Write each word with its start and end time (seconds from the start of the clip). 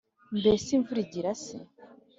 mbese 0.39 0.67
imvura 0.77 0.99
igira 1.05 1.31
se’ 1.43 1.55